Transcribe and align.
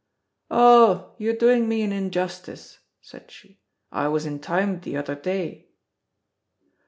"Oh, 0.49 1.13
you're 1.19 1.35
doing 1.35 1.69
me 1.69 1.83
an 1.83 1.91
injustice,", 1.91 2.79
said 3.01 3.29
she. 3.29 3.59
"I 3.91 4.07
was 4.07 4.25
in 4.25 4.39
time 4.39 4.79
the 4.81 4.97
other 4.97 5.13
day." 5.13 5.67